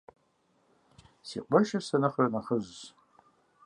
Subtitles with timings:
[1.27, 2.79] Си къуэшыр сэ нэхърэ нэхъыжьщ.